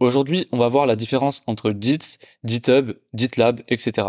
[0.00, 4.08] Aujourd'hui, on va voir la différence entre Git, GitHub, GitLab, etc.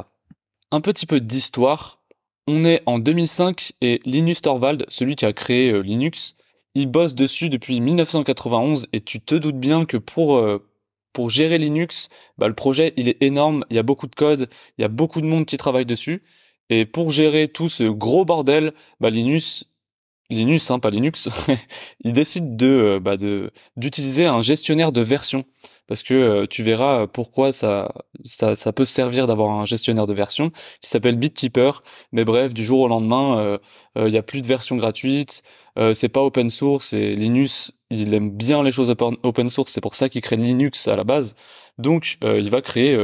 [0.71, 2.01] Un petit peu d'histoire.
[2.47, 6.35] On est en 2005 et Linus Torvald, celui qui a créé euh, Linux,
[6.75, 10.65] il bosse dessus depuis 1991 et tu te doutes bien que pour euh,
[11.11, 14.47] pour gérer Linux, bah, le projet il est énorme, il y a beaucoup de code,
[14.77, 16.23] il y a beaucoup de monde qui travaille dessus
[16.69, 19.65] et pour gérer tout ce gros bordel, bah, Linus
[20.29, 21.27] Linux, hein, pas Linux,
[22.05, 23.17] il décide de, euh, bah,
[23.75, 25.43] d'utiliser un gestionnaire de version
[25.91, 30.13] parce que euh, tu verras pourquoi ça, ça, ça peut servir d'avoir un gestionnaire de
[30.13, 31.83] version qui s'appelle BitKeeper.
[32.13, 33.57] Mais bref, du jour au lendemain, euh,
[33.97, 35.43] euh, il y a plus de version gratuite.
[35.93, 39.73] c'est pas open source et Linux, il aime bien les choses open source.
[39.73, 41.35] C'est pour ça qu'il crée Linux à la base.
[41.77, 42.97] Donc, il va créer,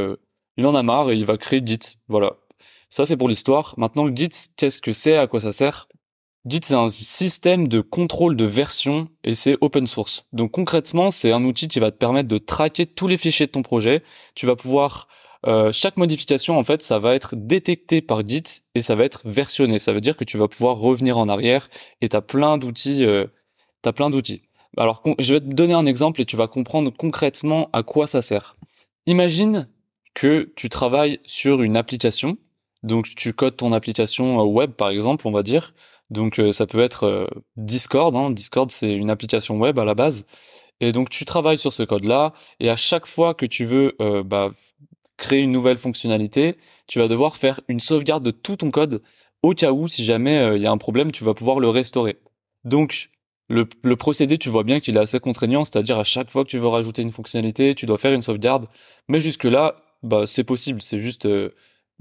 [0.55, 1.97] il en a marre et il va créer Git.
[2.07, 2.37] Voilà.
[2.89, 3.73] Ça, c'est pour l'histoire.
[3.75, 5.17] Maintenant, Git, qu'est-ce que c'est?
[5.17, 5.86] À quoi ça sert?
[6.47, 10.25] Git, c'est un système de contrôle de version et c'est open source.
[10.31, 13.51] Donc concrètement, c'est un outil qui va te permettre de traquer tous les fichiers de
[13.51, 14.01] ton projet.
[14.33, 15.09] Tu vas pouvoir
[15.45, 18.43] euh, chaque modification en fait, ça va être détecté par Git
[18.75, 19.77] et ça va être versionné.
[19.77, 23.03] Ça veut dire que tu vas pouvoir revenir en arrière et t'as plein d'outils.
[23.03, 23.25] Euh,
[23.81, 24.43] t'as plein d'outils.
[24.77, 28.21] Alors je vais te donner un exemple et tu vas comprendre concrètement à quoi ça
[28.21, 28.55] sert.
[29.05, 29.67] Imagine
[30.13, 32.37] que tu travailles sur une application.
[32.83, 35.73] Donc tu codes ton application web par exemple, on va dire.
[36.09, 38.15] Donc euh, ça peut être euh, Discord.
[38.15, 38.31] Hein.
[38.31, 40.25] Discord c'est une application web à la base.
[40.79, 44.23] Et donc tu travailles sur ce code-là et à chaque fois que tu veux euh,
[44.23, 44.51] bah,
[45.17, 46.57] créer une nouvelle fonctionnalité,
[46.87, 49.01] tu vas devoir faire une sauvegarde de tout ton code
[49.43, 52.19] au cas où si jamais il y a un problème, tu vas pouvoir le restaurer.
[52.63, 53.09] Donc
[53.49, 56.59] le, procédé, tu vois bien qu'il est assez contraignant, c'est-à-dire à chaque fois que tu
[56.59, 58.67] veux rajouter une fonctionnalité, tu dois faire une sauvegarde.
[59.07, 61.27] Mais jusque là, bah c'est possible, c'est juste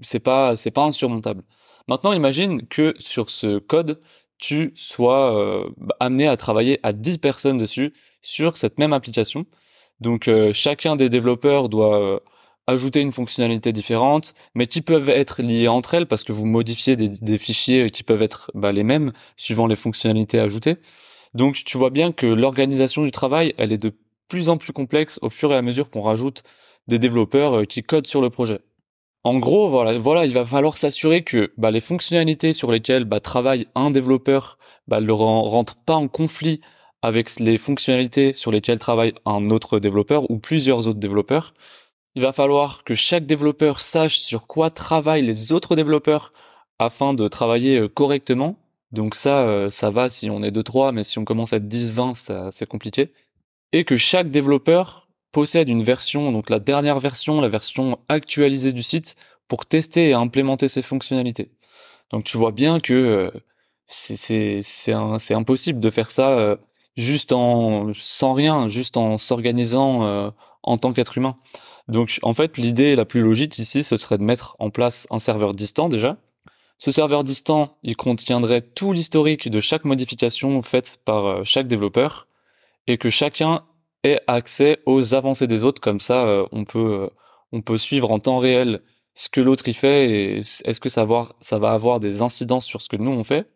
[0.02, 1.42] c'est pas c'est pas insurmontable.
[1.88, 4.00] Maintenant, imagine que sur ce code,
[4.38, 5.68] tu sois euh,
[6.00, 7.92] amené à travailler à 10 personnes dessus
[8.22, 9.46] sur cette même application.
[10.00, 12.20] Donc euh, chacun des développeurs doit euh,
[12.66, 16.96] ajouter une fonctionnalité différente, mais qui peuvent être liées entre elles parce que vous modifiez
[16.96, 20.76] des, fichiers qui peuvent être bah, les mêmes suivant les fonctionnalités ajoutées.
[21.34, 23.92] Donc tu vois bien que l'organisation du travail, elle est de
[24.28, 26.42] plus en plus complexe au fur et à mesure qu'on rajoute
[26.88, 28.60] des développeurs qui codent sur le projet.
[29.26, 33.66] En gros, voilà, il va falloir s'assurer que bah, les fonctionnalités sur lesquelles bah, travaille
[33.74, 34.56] un développeur
[34.86, 36.60] bah, ne rentrent pas en conflit
[37.02, 41.54] avec les fonctionnalités sur lesquelles travaille un autre développeur ou plusieurs autres développeurs.
[42.14, 46.30] Il va falloir que chaque développeur sache sur quoi travaillent les autres développeurs
[46.78, 48.60] afin de travailler euh, correctement.
[48.92, 51.66] Donc ça, euh, ça va si on est 2-3, mais si on commence à être
[51.66, 53.12] 10-20, c'est compliqué.
[53.72, 55.05] Et que chaque développeur
[55.36, 59.16] possède une version, donc la dernière version, la version actualisée du site,
[59.48, 61.50] pour tester et implémenter ces fonctionnalités.
[62.10, 63.30] Donc tu vois bien que euh,
[63.86, 66.56] c'est c'est impossible de faire ça euh,
[66.96, 70.30] juste en sans rien, juste en s'organisant euh,
[70.62, 71.36] en tant qu'être humain.
[71.86, 75.18] Donc en fait l'idée la plus logique ici ce serait de mettre en place un
[75.18, 76.16] serveur distant déjà.
[76.78, 82.26] Ce serveur distant, il contiendrait tout l'historique de chaque modification faite par chaque développeur
[82.86, 83.60] et que chacun
[84.26, 85.80] accès aux avancées des autres.
[85.80, 87.08] Comme ça, euh, on peut euh,
[87.52, 88.82] on peut suivre en temps réel
[89.14, 92.66] ce que l'autre y fait et est-ce que ça va, ça va avoir des incidences
[92.66, 93.48] sur ce que nous on fait?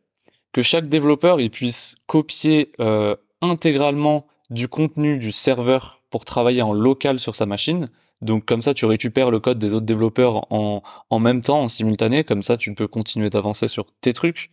[0.52, 6.72] Que chaque développeur il puisse copier euh, intégralement du contenu du serveur pour travailler en
[6.72, 7.90] local sur sa machine.
[8.22, 11.68] Donc comme ça, tu récupères le code des autres développeurs en, en même temps, en
[11.68, 12.24] simultané.
[12.24, 14.50] Comme ça, tu peux continuer d'avancer sur tes trucs.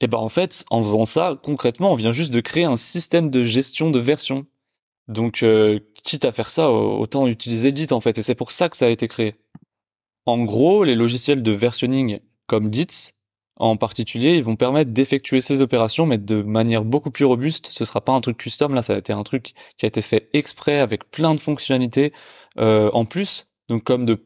[0.00, 3.30] Et ben en fait, en faisant ça, concrètement, on vient juste de créer un système
[3.30, 4.46] de gestion de version.
[5.08, 8.18] Donc, euh, quitte à faire ça, autant utiliser Git en fait.
[8.18, 9.34] Et c'est pour ça que ça a été créé.
[10.26, 13.12] En gros, les logiciels de versionning comme Git,
[13.56, 17.70] en particulier, ils vont permettre d'effectuer ces opérations, mais de manière beaucoup plus robuste.
[17.72, 20.00] Ce sera pas un truc custom, là, ça a été un truc qui a été
[20.00, 22.12] fait exprès avec plein de fonctionnalités
[22.58, 23.46] euh, en plus.
[23.68, 24.22] Donc, comme de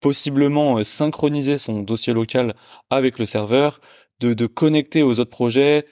[0.00, 2.54] possiblement euh, synchroniser son dossier local
[2.88, 3.80] avec le serveur,
[4.20, 5.84] de, de connecter aux autres projets,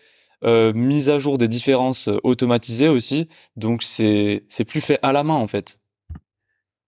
[0.44, 3.29] euh, mise à jour des différences automatisées aussi.
[3.56, 5.81] Donc c'est c'est plus fait à la main en fait.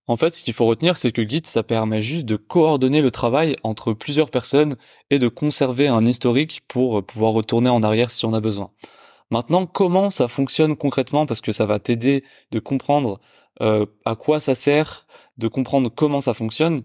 [0.07, 3.13] En fait, ce qu'il faut retenir, c'est que Git, ça permet juste de coordonner le
[3.13, 4.77] travail entre plusieurs personnes
[5.09, 8.73] et de conserver un historique pour pouvoir retourner en arrière si on a besoin.
[9.31, 11.27] Maintenant, comment ça fonctionne concrètement?
[11.27, 13.21] Parce que ça va t'aider de comprendre
[13.63, 15.07] euh, à quoi ça sert,
[15.39, 16.83] de comprendre comment ça fonctionne.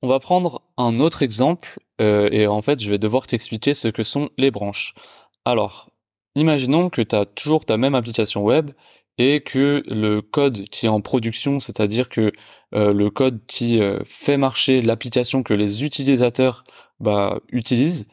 [0.00, 3.88] On va prendre un autre exemple euh, et en fait, je vais devoir t'expliquer ce
[3.88, 4.94] que sont les branches.
[5.44, 5.90] Alors,
[6.34, 8.70] imaginons que tu as toujours ta même application web
[9.18, 12.32] et que le code qui est en production, c'est-à-dire que
[12.74, 16.64] euh, le code qui fait marcher l'application que les utilisateurs
[17.00, 18.08] bah, utilisent,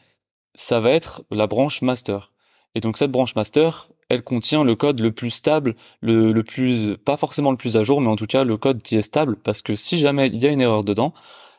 [0.54, 2.32] ça va être la branche master.
[2.74, 7.16] Et donc cette branche master, elle contient le code le plus stable, le, plus, pas
[7.16, 9.62] forcément le plus à jour, mais en tout cas le code qui est stable, parce
[9.62, 11.14] que si jamais il y a une erreur dedans,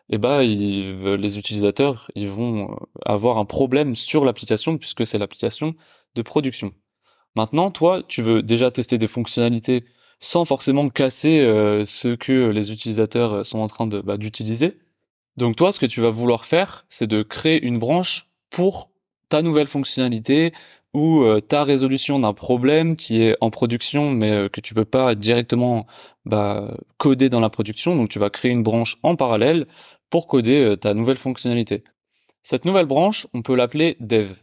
[0.10, 2.75] eh ben les utilisateurs ils vont euh,
[3.06, 5.75] avoir un problème sur l'application puisque c'est l'application
[6.15, 6.74] de production.
[7.36, 9.86] Maintenant, toi, tu veux déjà tester des fonctionnalités
[10.19, 14.77] sans forcément casser euh, ce que les utilisateurs sont en train bah, d'utiliser.
[15.36, 18.92] Donc toi, ce que tu vas vouloir faire, c'est de créer une branche pour
[19.30, 20.54] ta nouvelle fonctionnalité,
[20.94, 24.86] ou euh, ta résolution d'un problème qui est en production mais euh, que tu peux
[24.86, 25.88] pas directement
[26.25, 27.95] bah, coder dans la production.
[27.95, 29.68] Donc tu vas créer une branche en parallèle
[30.10, 31.83] pour coder euh, ta nouvelle fonctionnalité.
[32.44, 34.33] Cette nouvelle branche, on peut l'appeler dev.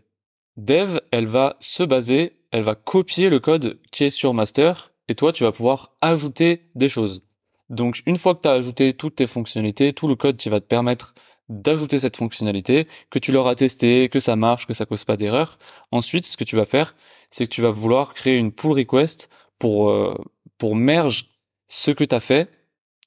[0.61, 5.15] Dev, elle va se baser, elle va copier le code qui est sur master et
[5.15, 7.23] toi tu vas pouvoir ajouter des choses.
[7.71, 10.61] Donc une fois que tu as ajouté toutes tes fonctionnalités, tout le code qui va
[10.61, 11.15] te permettre
[11.49, 15.59] d'ajouter cette fonctionnalité, que tu l'auras testé, que ça marche, que ça cause pas d'erreur.
[15.93, 16.95] Ensuite, ce que tu vas faire,
[17.31, 20.15] c'est que tu vas vouloir créer une pull request pour euh,
[20.59, 21.31] pour merge
[21.69, 22.51] ce que tu as fait,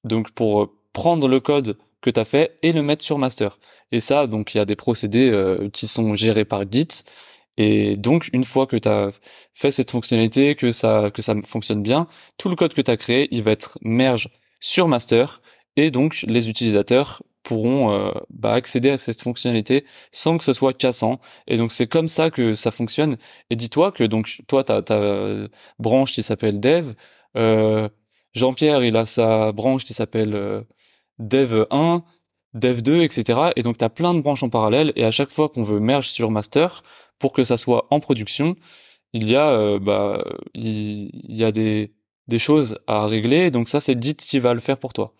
[0.03, 3.59] donc pour euh, prendre le code que tu as fait et le mettre sur master.
[3.91, 7.03] Et ça, donc il y a des procédés euh, qui sont gérés par Git.
[7.57, 9.11] Et donc une fois que tu as
[9.53, 12.07] fait cette fonctionnalité, que ça que ça fonctionne bien,
[12.37, 14.29] tout le code que tu as créé, il va être merge
[14.59, 15.41] sur master
[15.75, 20.73] et donc les utilisateurs pourront euh, bah, accéder à cette fonctionnalité sans que ce soit
[20.73, 21.19] cassant.
[21.47, 23.17] Et donc c'est comme ça que ça fonctionne.
[23.49, 25.47] Et dis-toi que donc toi t'as ta
[25.79, 26.93] branche qui s'appelle Dev,
[27.37, 27.89] euh,
[28.33, 30.61] Jean-Pierre il a sa branche qui s'appelle euh,
[31.19, 32.03] Dev 1,
[32.53, 33.51] Dev 2, etc.
[33.55, 34.93] Et donc t'as plein de branches en parallèle.
[34.95, 36.83] Et à chaque fois qu'on veut merge sur master
[37.19, 38.55] pour que ça soit en production,
[39.13, 40.23] il y a bah
[40.55, 41.89] y a des
[42.37, 43.51] choses à régler.
[43.51, 45.13] Donc ça c'est Git qui va le faire pour toi.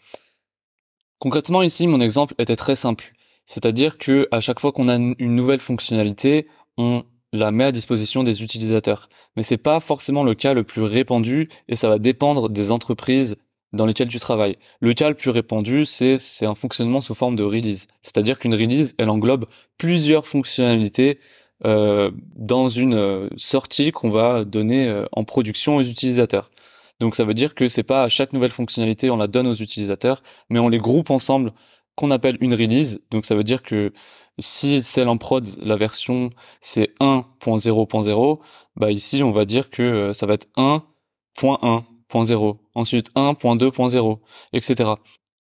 [1.19, 3.13] Concrètement ici, mon exemple était très simple.
[3.45, 6.47] C'est-à-dire que à chaque fois qu'on a une nouvelle fonctionnalité,
[6.77, 7.03] on
[7.33, 9.09] la met à disposition des utilisateurs.
[9.35, 13.35] Mais c'est pas forcément le cas le plus répandu et ça va dépendre des entreprises
[13.73, 14.57] dans lesquelles tu travailles.
[14.81, 17.87] Le cas le plus répandu, c'est un fonctionnement sous forme de release.
[18.03, 19.47] C'est-à-dire qu'une release, elle englobe
[19.79, 21.19] plusieurs fonctionnalités
[21.65, 26.51] euh, dans une euh, sortie qu'on va donner euh, en production aux utilisateurs.
[26.99, 29.53] Donc ça veut dire que c'est pas à chaque nouvelle fonctionnalité on la donne aux
[29.53, 31.53] utilisateurs, mais on les groupe ensemble
[31.95, 32.99] qu'on appelle une release.
[33.11, 33.93] Donc ça veut dire que
[34.39, 38.39] si celle en prod, la version c'est 1.0.0,
[38.75, 44.19] bah ici on va dire que ça va être 1.1.0, ensuite 1.2.0,
[44.51, 44.91] etc.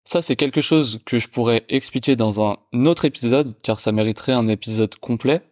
[0.05, 2.56] Ça c'est quelque chose que je pourrais expliquer dans un
[2.87, 5.43] autre épisode, car ça mériterait un épisode complet.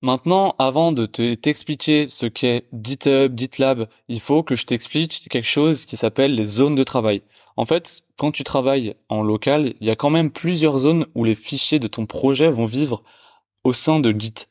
[0.00, 5.86] Maintenant, avant de t'expliquer ce qu'est GitHub, GitLab, il faut que je t'explique quelque chose
[5.86, 7.22] qui s'appelle les zones de travail.
[7.56, 11.24] En fait, quand tu travailles en local, il y a quand même plusieurs zones où
[11.24, 13.02] les fichiers de ton projet vont vivre
[13.64, 14.46] au sein de Git.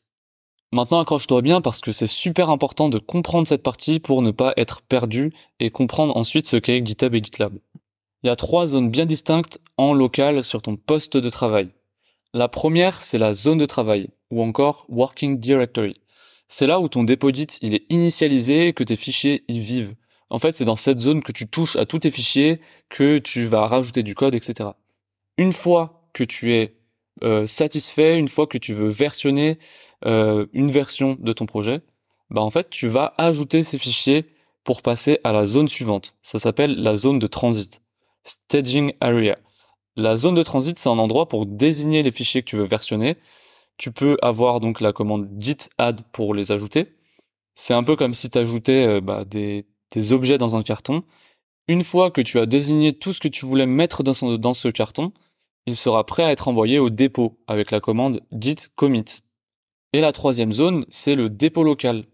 [0.70, 4.52] Maintenant, accroche-toi bien parce que c'est super important de comprendre cette partie pour ne pas
[4.58, 7.54] être perdu et comprendre ensuite ce qu'est GitHub et GitLab.
[8.22, 11.70] Il y a trois zones bien distinctes en local sur ton poste de travail.
[12.34, 16.00] La première, c'est la zone de travail, ou encore Working Directory.
[16.48, 19.94] C'est là où ton dépôt Git il est initialisé, que tes fichiers y vivent.
[20.30, 23.44] En fait, c'est dans cette zone que tu touches à tous tes fichiers, que tu
[23.44, 24.70] vas rajouter du code, etc.
[25.36, 26.76] Une fois que tu es
[27.22, 29.58] euh, satisfait, une fois que tu veux versionner
[30.04, 31.80] euh, une version de ton projet,
[32.30, 34.26] bah en fait, tu vas ajouter ces fichiers
[34.64, 36.14] pour passer à la zone suivante.
[36.22, 37.80] Ça s'appelle la zone de transit,
[38.22, 39.38] staging area.
[39.96, 43.16] La zone de transit, c'est un endroit pour désigner les fichiers que tu veux versionner.
[43.78, 46.92] Tu peux avoir donc la commande git add pour les ajouter.
[47.54, 49.64] C'est un peu comme si tu ajoutais euh, bah, des,
[50.12, 51.04] objets dans un carton.
[51.68, 54.14] Une fois que tu as désigné tout ce que tu voulais mettre dans,
[54.54, 55.12] ce carton,
[55.66, 59.04] il sera prêt à être envoyé au dépôt avec la commande git commit.
[59.92, 62.04] Et la troisième zone, c'est le dépôt local.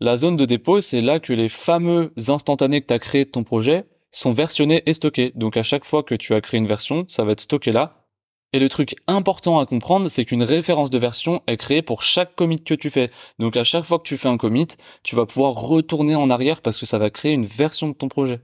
[0.00, 3.30] La zone de dépôt, c'est là que les fameux instantanés que tu as créés de
[3.30, 5.32] ton projet sont versionnés et stockés.
[5.34, 7.99] Donc à chaque fois que tu as créé une version, ça va être stocké là.
[8.52, 12.34] Et le truc important à comprendre, c'est qu'une référence de version est créée pour chaque
[12.34, 13.10] commit que tu fais.
[13.38, 14.66] Donc à chaque fois que tu fais un commit,
[15.04, 18.08] tu vas pouvoir retourner en arrière parce que ça va créer une version de ton
[18.08, 18.40] projet.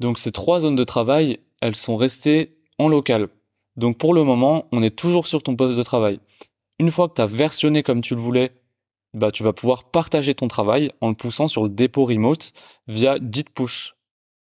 [0.00, 3.28] Donc ces trois zones de travail, elles sont restées en local.
[3.76, 6.18] Donc pour le moment, on est toujours sur ton poste de travail.
[6.80, 8.50] Une fois que tu as versionné comme tu le voulais,
[9.14, 12.52] bah, tu vas pouvoir partager ton travail en le poussant sur le dépôt remote
[12.88, 13.94] via Git Push.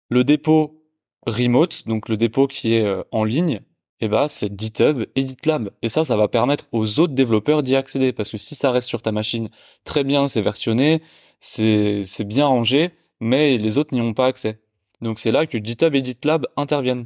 [0.09, 0.85] Le dépôt
[1.25, 3.61] remote, donc le dépôt qui est euh, en ligne,
[4.01, 5.69] eh bah, c'est GitHub et GitLab.
[5.81, 8.13] Et ça, ça va permettre aux autres développeurs d'y accéder.
[8.13, 9.49] Parce que si ça reste sur ta machine,
[9.83, 11.01] très bien, c'est versionné,
[11.39, 14.59] c'est, c'est bien rangé, mais les autres n'y ont pas accès.
[15.01, 17.05] Donc c'est là que GitHub et GitLab interviennent.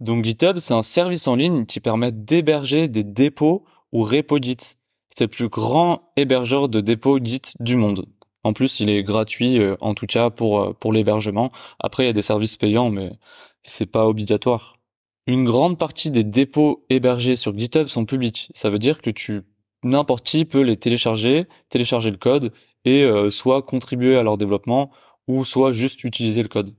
[0.00, 4.56] Donc GitHub, c'est un service en ligne qui permet d'héberger des dépôts ou repos Git.
[5.08, 8.06] C'est le plus grand hébergeur de dépôts Git du monde.
[8.42, 11.52] En plus, il est gratuit, euh, en tout cas pour euh, pour l'hébergement.
[11.78, 13.12] Après, il y a des services payants, mais
[13.62, 14.79] c'est pas obligatoire.
[15.26, 18.50] Une grande partie des dépôts hébergés sur GitHub sont publics.
[18.54, 19.42] Ça veut dire que tu
[19.82, 22.52] n'importe qui peut les télécharger, télécharger le code
[22.84, 24.90] et euh, soit contribuer à leur développement
[25.28, 26.74] ou soit juste utiliser le code.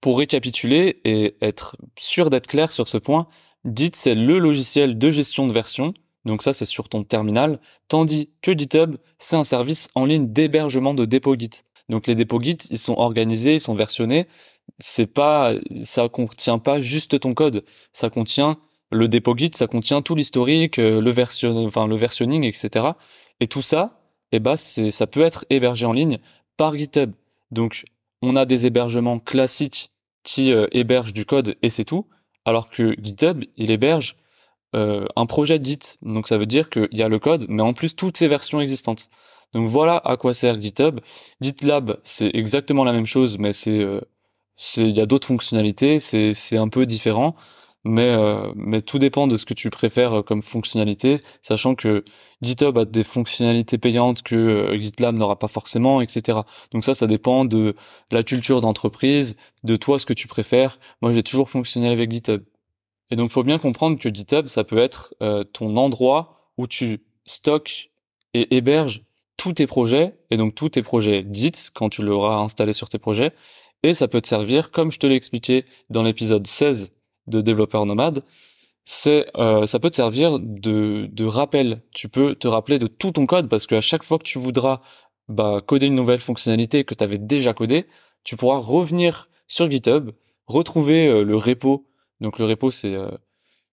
[0.00, 3.26] Pour récapituler et être sûr d'être clair sur ce point,
[3.64, 8.30] Git c'est le logiciel de gestion de version, donc ça c'est sur ton terminal, tandis
[8.42, 11.64] que GitHub c'est un service en ligne d'hébergement de dépôts Git.
[11.88, 14.26] Donc les dépôts Git ils sont organisés, ils sont versionnés,
[14.78, 18.58] c'est pas ça contient pas juste ton code, ça contient
[18.90, 22.86] le dépôt Git, ça contient tout l'historique, euh, le version, versionning, etc.
[23.40, 24.00] Et tout ça,
[24.32, 26.18] eh ben c'est ça peut être hébergé en ligne
[26.56, 27.12] par GitHub.
[27.50, 27.84] Donc
[28.22, 29.90] on a des hébergements classiques
[30.22, 32.06] qui euh, héberge du code et c'est tout,
[32.44, 34.16] alors que GitHub, il héberge
[34.74, 35.98] euh, un projet Git.
[36.02, 38.60] Donc ça veut dire qu'il y a le code, mais en plus toutes ces versions
[38.60, 39.10] existantes.
[39.54, 41.00] Donc voilà à quoi sert GitHub.
[41.40, 44.00] GitLab, c'est exactement la même chose, mais c'est euh,
[44.76, 47.36] il y a d'autres fonctionnalités, c'est c'est un peu différent
[47.84, 52.04] mais euh, mais tout dépend de ce que tu préfères euh, comme fonctionnalité, sachant que
[52.42, 56.40] GitHub a des fonctionnalités payantes que euh, GitLab n'aura pas forcément, etc.
[56.72, 57.76] Donc ça, ça dépend de
[58.10, 60.78] la culture d'entreprise, de toi ce que tu préfères.
[61.02, 62.42] Moi, j'ai toujours fonctionné avec GitHub.
[63.10, 65.14] Et donc, faut bien comprendre que GitHub, ça peut être
[65.52, 67.90] ton endroit où tu stockes
[68.32, 69.03] et héberges
[69.36, 72.98] tous tes projets, et donc tous tes projets Git quand tu l'auras installé sur tes
[72.98, 73.32] projets,
[73.82, 76.92] et ça peut te servir, comme je te l'ai expliqué dans l'épisode 16
[77.26, 78.24] de développeur nomade,
[78.84, 81.82] c'est euh, ça peut te servir de, de rappel.
[81.92, 84.80] Tu peux te rappeler de tout ton code parce qu'à chaque fois que tu voudras
[85.28, 87.86] bah, coder une nouvelle fonctionnalité que tu avais déjà codée,
[88.24, 90.10] tu pourras revenir sur GitHub,
[90.46, 91.86] retrouver euh, le repo.
[92.20, 93.10] Donc le repo c'est euh,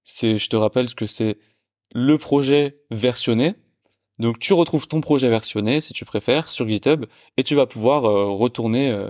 [0.03, 1.38] c'est je te rappelle que c'est
[1.94, 3.56] le projet versionné.
[4.20, 7.06] Donc tu retrouves ton projet versionné si tu préfères sur GitHub
[7.38, 9.08] et tu vas pouvoir retourner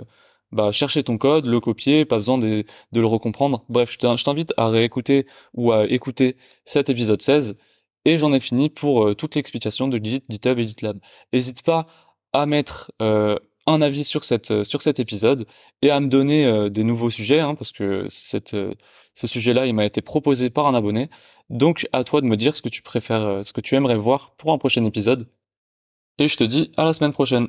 [0.52, 3.64] bah, chercher ton code, le copier, pas besoin de, de le recomprendre.
[3.68, 7.56] Bref, je t'invite à réécouter ou à écouter cet épisode 16
[8.04, 10.98] et j'en ai fini pour euh, toute l'explication de Git, GitHub et GitLab.
[11.32, 11.86] N'hésite pas
[12.32, 15.46] à mettre euh, un avis sur cette euh, sur cet épisode
[15.82, 18.56] et à me donner des nouveaux sujets hein, parce que cette
[19.14, 21.08] ce sujet-là il m'a été proposé par un abonné.
[21.50, 24.34] Donc à toi de me dire ce que tu préfères, ce que tu aimerais voir
[24.36, 25.28] pour un prochain épisode.
[26.18, 27.48] Et je te dis à la semaine prochaine.